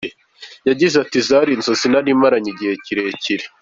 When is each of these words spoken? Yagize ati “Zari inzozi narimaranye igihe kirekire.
Yagize 0.67 0.95
ati 1.03 1.17
“Zari 1.27 1.51
inzozi 1.53 1.85
narimaranye 1.91 2.49
igihe 2.53 2.73
kirekire. 2.83 3.45